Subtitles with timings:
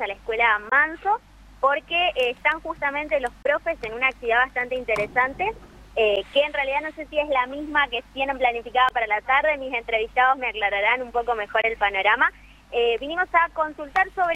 [0.00, 1.20] a la escuela Manso
[1.60, 5.50] porque eh, están justamente los profes en una actividad bastante interesante,
[5.96, 9.22] eh, que en realidad no sé si es la misma que tienen planificada para la
[9.22, 12.30] tarde, mis entrevistados me aclararán un poco mejor el panorama.
[12.70, 14.34] Eh, vinimos a consultar sobre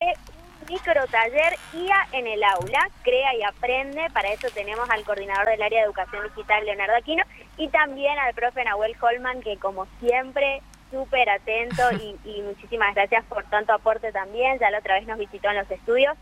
[0.63, 5.49] un micro taller IA en el aula, crea y aprende, para eso tenemos al coordinador
[5.49, 7.25] del área de educación digital, Leonardo Aquino,
[7.59, 11.83] y también al profe Nahuel Holman, que como siempre súper atento
[12.25, 15.71] y, muchísimas gracias por tanto aporte también, ya la otra vez nos visitó en los
[15.71, 16.17] estudios.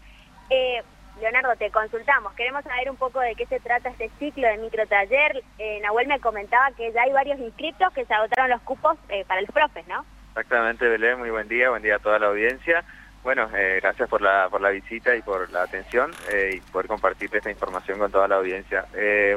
[1.21, 2.35] Leonardo, te consultamos.
[2.35, 5.43] Queremos saber un poco de qué se trata este ciclo de microtaller.
[5.59, 9.25] Eh, Nahuel me comentaba que ya hay varios inscriptos que se agotaron los cupos eh,
[9.27, 10.05] para los profes, ¿no?
[10.31, 11.19] Exactamente, Belén.
[11.19, 11.71] Muy buen día.
[11.71, 12.85] Buen día a toda la audiencia.
[13.23, 16.87] Bueno, eh, gracias por la, por la visita y por la atención eh, y poder
[16.87, 18.85] compartir esta información con toda la audiencia.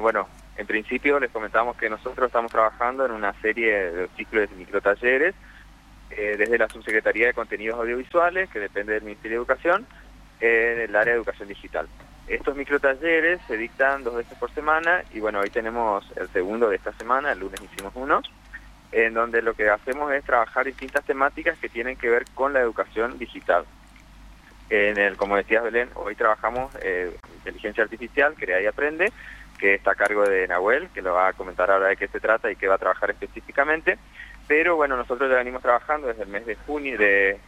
[0.02, 0.28] bueno,
[0.60, 5.34] en principio les comentamos que nosotros estamos trabajando en una serie de ciclos de microtalleres
[6.10, 9.86] desde la Subsecretaría de Contenidos Audiovisuales, que depende del Ministerio de Educación,
[10.42, 11.88] en el área de educación digital.
[12.28, 16.76] Estos microtalleres se dictan dos veces por semana y bueno, hoy tenemos el segundo de
[16.76, 18.22] esta semana, el lunes hicimos uno,
[18.92, 22.60] en donde lo que hacemos es trabajar distintas temáticas que tienen que ver con la
[22.60, 23.64] educación digital.
[24.70, 29.12] En el, como decías Belén, hoy trabajamos eh, inteligencia artificial, crea y aprende,
[29.60, 32.20] que está a cargo de Nahuel, que lo va a comentar ahora de qué se
[32.20, 33.98] trata y qué va a trabajar específicamente.
[34.48, 37.40] Pero bueno, nosotros ya venimos trabajando desde el mes de junio, de,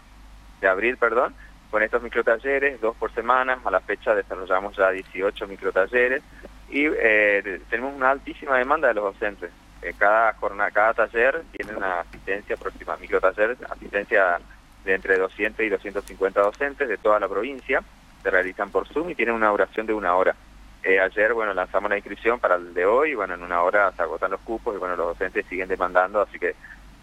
[0.59, 1.34] de abril, perdón,
[1.72, 6.22] con estos microtalleres, dos por semana, a la fecha desarrollamos ya 18 microtalleres
[6.70, 9.52] y eh, tenemos una altísima demanda de los docentes.
[9.82, 14.39] Eh, cada jornada, cada taller tiene una asistencia próxima, microtaller, asistencia
[14.84, 17.82] de entre 200 y 250 docentes de toda la provincia,
[18.22, 20.36] se realizan por Zoom y tienen una duración de una hora.
[20.83, 24.01] Eh, ayer, bueno, lanzamos la inscripción para el de hoy, bueno, en una hora se
[24.01, 26.55] agotan los cupos y bueno, los docentes siguen demandando, así que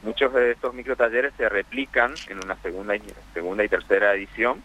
[0.03, 3.03] Muchos de estos microtalleres se replican en una segunda y,
[3.35, 4.63] segunda y tercera edición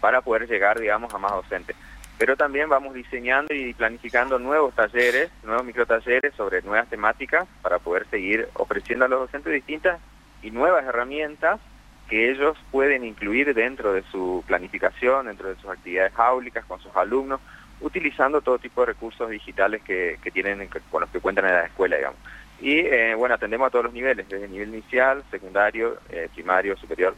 [0.00, 1.76] para poder llegar, digamos, a más docentes.
[2.18, 8.06] Pero también vamos diseñando y planificando nuevos talleres, nuevos microtalleres sobre nuevas temáticas para poder
[8.10, 10.00] seguir ofreciendo a los docentes distintas
[10.42, 11.60] y nuevas herramientas
[12.08, 16.94] que ellos pueden incluir dentro de su planificación, dentro de sus actividades áulicas con sus
[16.96, 17.40] alumnos,
[17.80, 21.66] utilizando todo tipo de recursos digitales que, que tienen, con los que cuentan en la
[21.66, 22.18] escuela, digamos.
[22.60, 26.76] Y eh, bueno, atendemos a todos los niveles, desde el nivel inicial, secundario, eh, primario,
[26.76, 27.14] superior.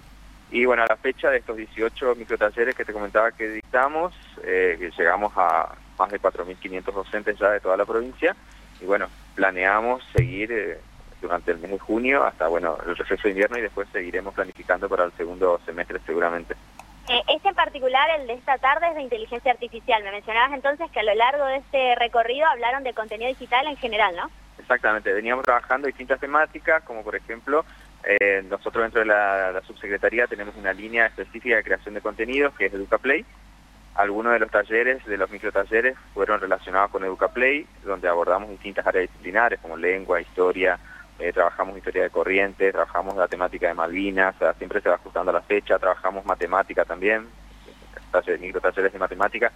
[0.51, 4.91] Y bueno, a la fecha de estos 18 microtalleres que te comentaba que dictamos, eh,
[4.97, 8.35] llegamos a más de 4.500 docentes ya de toda la provincia.
[8.81, 10.81] Y bueno, planeamos seguir
[11.21, 14.89] durante el mes de junio hasta bueno el receso de invierno y después seguiremos planificando
[14.89, 16.55] para el segundo semestre seguramente.
[17.09, 20.03] Este en particular, el de esta tarde, es de inteligencia artificial.
[20.03, 23.77] Me mencionabas entonces que a lo largo de este recorrido hablaron de contenido digital en
[23.77, 24.31] general, ¿no?
[24.59, 27.65] Exactamente, veníamos trabajando distintas temáticas, como por ejemplo,
[28.05, 32.67] eh, nosotros dentro de la, subsecretaría tenemos una línea específica de creación de contenidos que
[32.67, 33.25] es EducaPlay.
[33.95, 39.09] Algunos de los talleres, de los microtalleres, fueron relacionados con EducaPlay, donde abordamos distintas áreas
[39.09, 40.79] disciplinares como lengua, historia,
[41.19, 45.35] eh, trabajamos historia de corriente, trabajamos la temática de Malvinas, siempre se va ajustando a
[45.35, 47.27] la fecha, trabajamos matemática también,
[48.11, 49.53] talleres, microtalleres de matemática,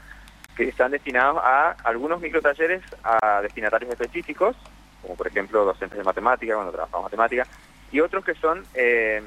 [0.57, 4.57] que están destinados a algunos microtalleres a destinatarios específicos,
[5.03, 7.47] como por ejemplo docentes de matemática, cuando trabajamos matemática,
[7.93, 9.21] y otros que son eh,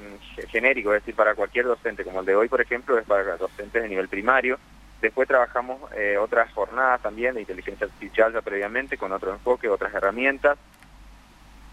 [0.49, 3.81] genéricos, es decir, para cualquier docente, como el de hoy, por ejemplo, es para docentes
[3.81, 4.57] de nivel primario.
[5.01, 9.93] Después trabajamos eh, otras jornadas también de inteligencia artificial ya previamente, con otro enfoque, otras
[9.93, 10.57] herramientas.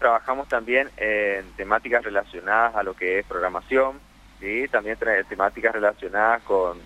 [0.01, 3.99] Trabajamos también en temáticas relacionadas a lo que es programación,
[4.41, 4.97] y también
[5.29, 6.79] temáticas relacionadas con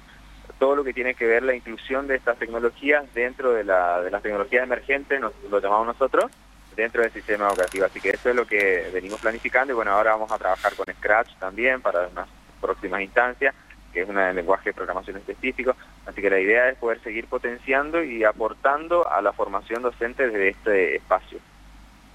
[0.59, 4.11] todo lo que tiene que ver la inclusión de estas tecnologías dentro de, la, de
[4.11, 6.29] las tecnologías emergentes, lo llamamos nosotros,
[6.75, 7.85] dentro del sistema educativo.
[7.85, 10.85] Así que eso es lo que venimos planificando y bueno, ahora vamos a trabajar con
[10.93, 12.27] Scratch también para unas
[12.59, 13.55] próximas instancias,
[13.93, 15.73] que es un lenguaje de programación específico.
[16.05, 20.49] Así que la idea es poder seguir potenciando y aportando a la formación docente desde
[20.49, 21.39] este espacio.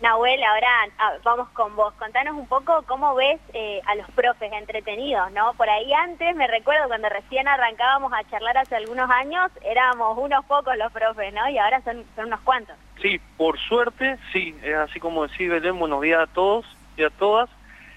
[0.00, 0.68] Nahuel, ahora
[0.98, 1.92] ah, vamos con vos.
[1.94, 5.52] Contanos un poco cómo ves eh, a los profes entretenidos, ¿no?
[5.54, 10.44] Por ahí antes, me recuerdo cuando recién arrancábamos a charlar hace algunos años, éramos unos
[10.46, 11.48] pocos los profes, ¿no?
[11.50, 12.76] Y ahora son, unos cuantos.
[13.02, 14.54] Sí, por suerte, sí.
[14.82, 16.64] Así como decía Belén, buenos días a todos
[16.96, 17.50] y a todas.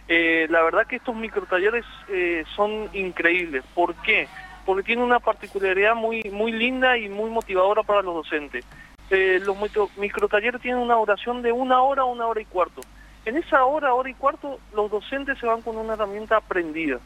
[0.09, 3.63] Eh, la verdad que estos microtalleres eh, son increíbles.
[3.73, 4.27] ¿Por qué?
[4.65, 8.65] Porque tienen una particularidad muy, muy linda y muy motivadora para los docentes.
[9.09, 9.57] Eh, los
[9.97, 12.81] microtalleres tienen una duración de una hora, una hora y cuarto.
[13.25, 16.99] En esa hora, hora y cuarto, los docentes se van con una herramienta aprendida.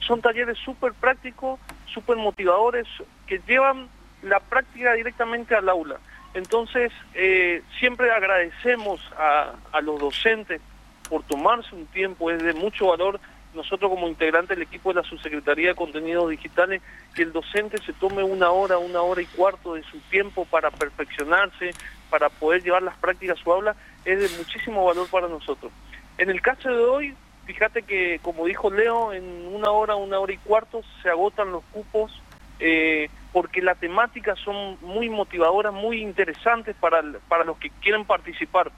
[0.00, 2.86] Son talleres súper prácticos, súper motivadores,
[3.26, 3.88] que llevan
[4.22, 5.98] la práctica directamente al aula.
[6.34, 10.60] Entonces, eh, siempre agradecemos a, a, los docentes
[11.08, 13.20] por tomarse un tiempo, es de mucho valor
[13.54, 16.82] nosotros como integrantes del equipo de la Subsecretaría de Contenidos Digitales,
[17.14, 20.70] que el docente se tome una hora, una hora y cuarto de su tiempo para
[20.70, 21.70] perfeccionarse,
[22.08, 25.72] para poder llevar las prácticas a su aula, es de muchísimo valor para nosotros.
[26.18, 27.14] En el caso de hoy,
[27.46, 31.64] fíjate que, como dijo Leo, en una hora, una hora y cuarto se agotan los
[31.72, 32.20] cupos
[32.60, 38.70] eh, porque las temáticas son muy motivadoras, muy interesantes para, para los que quieren participar.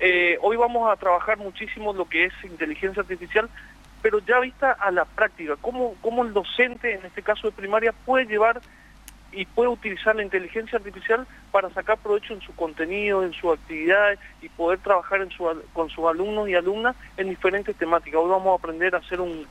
[0.00, 3.48] Eh, hoy vamos a trabajar muchísimo lo que es inteligencia artificial,
[4.02, 7.92] pero ya vista a la práctica, cómo, cómo el docente, en este caso de primaria,
[8.04, 8.60] puede llevar
[9.32, 14.18] y puede utilizar la inteligencia artificial para sacar provecho en su contenido, en su actividad
[14.42, 18.20] y poder trabajar en su, con sus alumnos y alumnas en diferentes temáticas.
[18.20, 19.46] Hoy vamos a aprender a hacer un,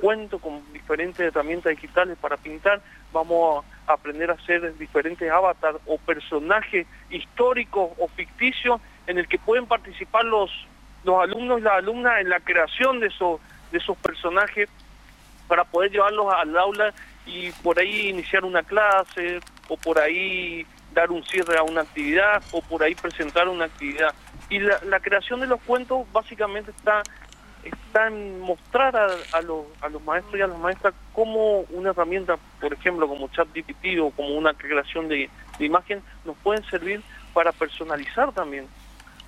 [0.00, 2.82] cuento con diferentes herramientas digitales para pintar,
[3.12, 9.38] vamos a aprender a hacer diferentes avatars o personajes históricos o ficticios en el que
[9.38, 10.50] pueden participar los,
[11.04, 13.40] los alumnos y las alumnas en la creación de esos,
[13.72, 14.68] de esos personajes
[15.48, 16.94] para poder llevarlos al aula
[17.26, 22.42] y por ahí iniciar una clase o por ahí dar un cierre a una actividad
[22.52, 24.14] o por ahí presentar una actividad.
[24.50, 27.02] Y la, creación de los cuentos básicamente está,
[27.62, 31.90] está en mostrar a, a, los, a los maestros y a las maestras cómo una
[31.90, 37.02] herramienta, por ejemplo, como ChatGPT o como una creación de, de imagen, nos pueden servir
[37.32, 38.66] para personalizar también,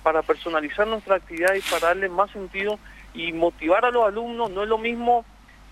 [0.03, 2.77] para personalizar nuestra actividad y para darle más sentido
[3.15, 4.51] y motivar a los alumnos.
[4.51, 5.25] No es lo mismo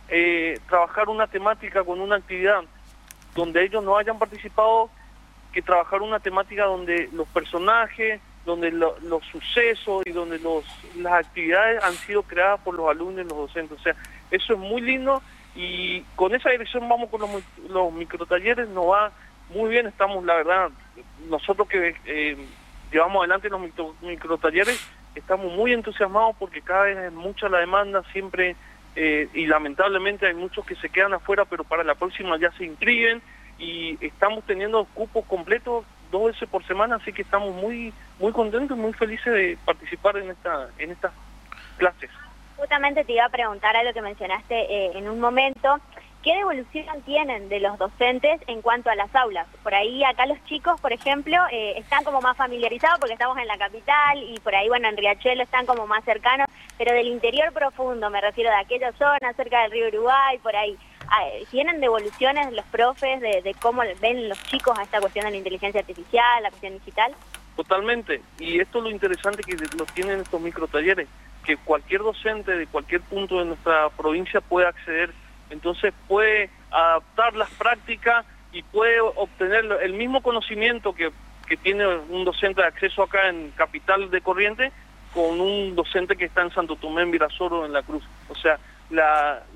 [0.09, 2.61] eh, trabajar una temática con una actividad
[3.35, 4.89] donde ellos no hayan participado
[5.51, 10.65] que trabajar una temática donde los personajes, donde lo, los sucesos y donde los,
[10.97, 13.79] las actividades han sido creadas por los alumnos y los docentes.
[13.79, 13.95] O sea,
[14.31, 15.21] eso es muy lindo
[15.55, 17.29] y con esa dirección vamos con los,
[17.69, 19.11] los microtalleres, nos va
[19.53, 20.71] muy bien, estamos, la verdad,
[21.29, 22.37] nosotros que eh,
[22.91, 24.79] llevamos adelante los micro, microtalleres,
[25.15, 28.55] estamos muy entusiasmados porque cada vez es mucha la demanda, siempre
[28.95, 32.65] eh, y lamentablemente hay muchos que se quedan afuera, pero para la próxima ya se
[32.65, 33.21] inscriben
[33.57, 38.77] y estamos teniendo cupos completos dos veces por semana, así que estamos muy muy contentos
[38.77, 41.11] y muy felices de participar en esta en estas
[41.77, 42.11] clases.
[42.55, 45.79] Justamente te iba a preguntar a lo que mencionaste eh, en un momento,
[46.23, 49.45] ¿qué devolución tienen de los docentes en cuanto a las aulas?
[49.61, 53.47] Por ahí acá los chicos, por ejemplo, eh, están como más familiarizados porque estamos en
[53.47, 56.47] la capital y por ahí, bueno, en Riachuelo están como más cercanos,
[56.77, 60.77] pero del interior profundo, me refiero de aquella zona, cerca del río Uruguay, por ahí.
[61.09, 65.31] Ah, ¿Tienen devoluciones los profes de, de, cómo ven los chicos a esta cuestión de
[65.31, 67.13] la inteligencia artificial, la cuestión digital?
[67.57, 71.07] Totalmente, y esto es lo interesante que lo tienen estos microtalleres,
[71.43, 75.11] que cualquier docente de cualquier punto de nuestra provincia puede acceder,
[75.53, 81.11] entonces puede adaptar las prácticas y puede obtener el mismo conocimiento que,
[81.47, 84.71] que tiene un docente de acceso acá en Capital de Corriente,
[85.13, 88.03] con un docente que está en Santo Tomé, en Virasoro, en La Cruz.
[88.29, 88.59] O sea,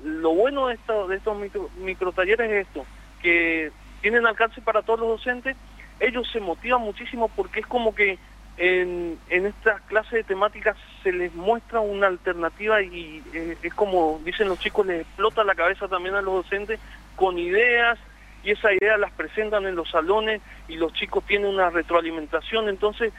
[0.04, 2.86] lo bueno de, esto, de estos micro, microtalleres es esto,
[3.20, 5.56] que tienen alcance para todos los docentes,
[6.00, 8.18] ellos se motivan muchísimo porque es como que
[8.58, 14.48] en, estas clases de temáticas se les muestra una alternativa y eh, es como dicen
[14.48, 16.80] los chicos, les explota la cabeza también a los docentes
[17.16, 17.98] con ideas
[18.42, 23.12] y esas ideas las presentan en los salones y los chicos tienen una retroalimentación, entonces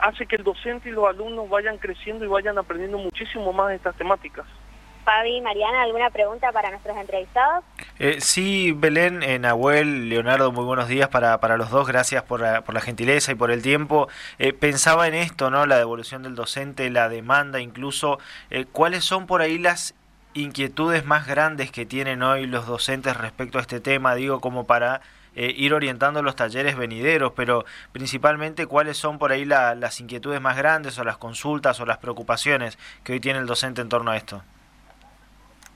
[0.00, 3.76] hace que el docente y los alumnos vayan creciendo y vayan aprendiendo muchísimo más de
[3.76, 4.46] estas temáticas.
[5.04, 7.64] Fabi, Mariana, ¿alguna pregunta para nuestros entrevistados?
[7.98, 12.40] Eh, sí, Belén, eh, Nahuel, Leonardo, muy buenos días para, para los dos, gracias por
[12.40, 14.08] la, por la gentileza y por el tiempo.
[14.38, 15.66] Eh, pensaba en esto, ¿no?
[15.66, 18.18] La devolución del docente, la demanda, incluso,
[18.50, 19.94] eh, ¿cuáles son por ahí las
[20.34, 24.14] inquietudes más grandes que tienen hoy los docentes respecto a este tema?
[24.14, 25.00] Digo, como para
[25.36, 30.40] eh, ir orientando los talleres venideros, pero principalmente cuáles son por ahí la, las inquietudes
[30.40, 34.10] más grandes o las consultas o las preocupaciones que hoy tiene el docente en torno
[34.10, 34.42] a esto.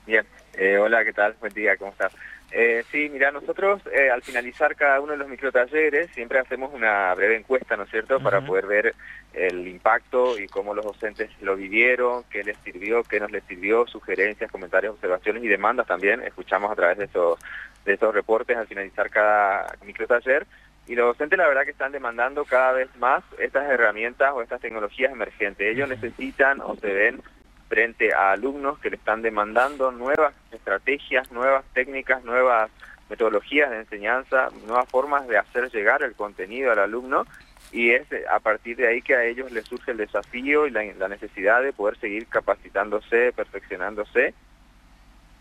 [0.05, 1.35] Bien, eh, hola, ¿qué tal?
[1.39, 2.13] Buen día, ¿cómo estás?
[2.51, 7.13] Eh, sí, mira, nosotros eh, al finalizar cada uno de los microtalleres siempre hacemos una
[7.15, 8.23] breve encuesta, ¿no es cierto?, uh -huh.
[8.23, 8.93] para poder ver
[9.33, 13.87] el impacto y cómo los docentes lo vivieron, qué les sirvió, qué nos les sirvió,
[13.87, 16.21] sugerencias, comentarios, observaciones y demandas también.
[16.21, 17.39] Escuchamos a través de estos,
[17.83, 20.45] de estos reportes al finalizar cada microtaller.
[20.87, 24.61] Y los docentes la verdad que están demandando cada vez más estas herramientas o estas
[24.61, 25.67] tecnologías emergentes.
[25.67, 27.23] Ellos necesitan o se ven
[27.67, 32.69] frente a alumnos que le están demandando nuevas estrategias, nuevas técnicas, nuevas
[33.09, 37.25] metodologías de enseñanza, nuevas formas de hacer llegar el contenido al alumno
[37.71, 40.83] y es a partir de ahí que a ellos les surge el desafío y la,
[40.97, 44.33] la necesidad de poder seguir capacitándose, perfeccionándose.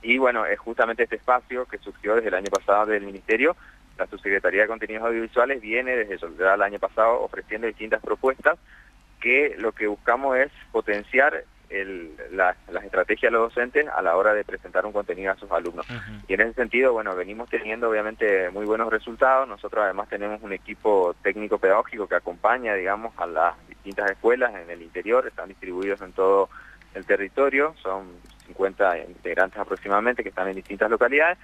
[0.02, 3.56] Y bueno, es justamente este espacio que surgió desde el año pasado del Ministerio,
[3.96, 8.58] la Subsecretaría de Contenidos Audiovisuales viene desde el año pasado ofreciendo distintas propuestas
[9.20, 11.44] que lo que buscamos es potenciar
[12.30, 15.86] las estrategias de los docentes a la hora de presentar un contenido a sus alumnos.
[16.28, 19.48] Y en ese sentido, bueno, venimos teniendo obviamente muy buenos resultados.
[19.48, 24.70] Nosotros además tenemos un equipo técnico pedagógico que acompaña, digamos, a las distintas escuelas en
[24.70, 26.48] el interior, están distribuidos en todo
[26.94, 28.12] el territorio, son
[28.46, 31.38] 50 integrantes aproximadamente que están en distintas localidades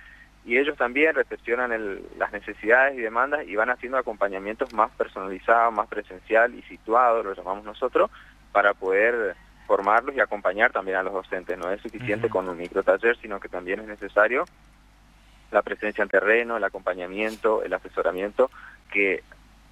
[0.44, 1.70] y ellos también recepcionan
[2.16, 7.34] las necesidades y demandas y van haciendo acompañamientos más personalizados, más presencial y situados, lo
[7.34, 8.10] llamamos nosotros,
[8.52, 9.36] para poder
[9.70, 11.56] formarlos y acompañar también a los docentes.
[11.56, 14.44] No es suficiente con un micro taller, sino que también es necesario
[15.52, 18.50] la presencia en terreno, el acompañamiento, el asesoramiento,
[18.90, 19.22] que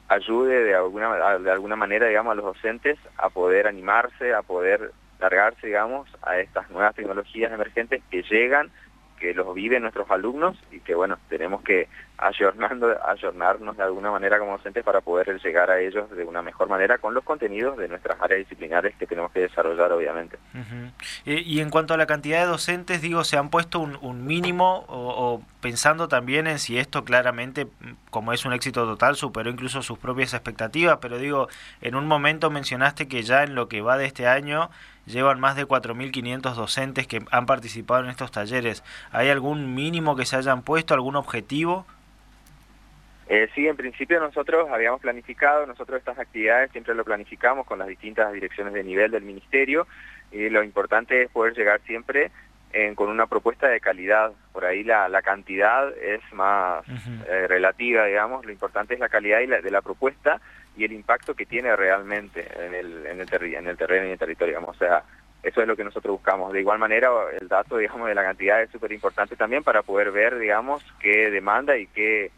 [0.07, 4.93] ayude de alguna, de alguna manera, digamos, a los docentes a poder animarse, a poder
[5.19, 8.71] largarse, digamos, a estas nuevas tecnologías emergentes que llegan
[9.19, 14.53] que los viven nuestros alumnos y que bueno, tenemos que ayornarnos de alguna manera como
[14.53, 18.21] docentes para poder llegar a ellos de una mejor manera con los contenidos de nuestras
[18.21, 20.37] áreas disciplinares que tenemos que desarrollar obviamente.
[21.25, 25.43] y en cuanto a la cantidad de docentes, digo, ¿se han puesto un, mínimo o,
[25.61, 27.69] pensando también en si esto claramente,
[28.11, 30.99] como es un éxito total, superó incluso sus propias expectativas?
[31.01, 31.49] Pero digo,
[31.81, 34.71] en un momento mencionaste que ya en lo que va de este año
[35.09, 38.85] llevan más de 4.500 docentes que han participado en estos talleres.
[39.11, 41.87] ¿Hay algún mínimo que se hayan puesto, algún objetivo?
[43.29, 47.89] Eh, sí, en principio nosotros habíamos planificado, nosotros estas actividades siempre lo planificamos con las
[47.89, 49.87] distintas direcciones de nivel del ministerio
[50.33, 52.31] y lo importante es poder llegar siempre
[52.95, 54.33] con una propuesta de calidad.
[54.53, 59.47] Por ahí la, cantidad es más eh, relativa, digamos, lo importante es la calidad y
[59.47, 60.41] de la propuesta
[60.79, 64.13] y el impacto que tiene realmente en el, en el, en el terreno y en
[64.13, 64.77] el territorio, digamos.
[64.77, 65.03] O sea,
[65.43, 66.53] eso es lo que nosotros buscamos.
[66.53, 70.13] De igual manera, el dato, digamos, de la cantidad es súper importante también para poder
[70.13, 72.31] ver, digamos, qué demanda y qué,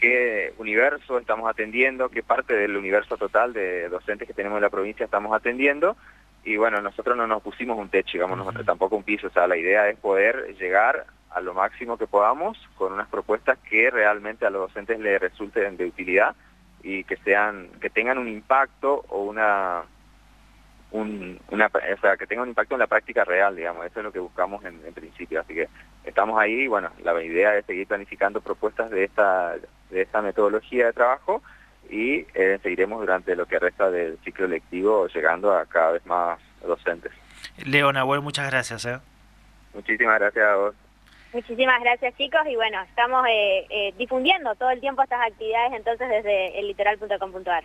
[0.00, 4.70] qué universo estamos atendiendo, qué parte del universo total de docentes que tenemos en la
[4.70, 5.96] provincia estamos atendiendo.
[6.42, 9.28] Y bueno, nosotros no nos pusimos un techo, digamos, nosotros tampoco un piso.
[9.28, 13.58] O sea, la idea es poder llegar a lo máximo que podamos con unas propuestas
[13.58, 16.34] que realmente a los docentes les resulten de utilidad
[16.82, 19.82] y que sean que tengan un impacto o una
[20.92, 24.04] un, una o sea, que tengan un impacto en la práctica real digamos eso es
[24.04, 25.68] lo que buscamos en, principio así que
[26.04, 29.54] estamos ahí y bueno la idea es seguir planificando propuestas de esta
[29.90, 31.42] de esta metodología de trabajo
[31.88, 36.40] y eh, seguiremos durante lo que resta del ciclo lectivo llegando a cada vez más
[36.66, 37.12] docentes
[37.64, 38.98] Leo Nahuel muchas gracias ¿eh?
[39.74, 40.74] muchísimas gracias a vos
[41.32, 46.08] Muchísimas gracias chicos y bueno, estamos eh, eh, difundiendo todo el tiempo estas actividades entonces
[46.08, 47.64] desde el.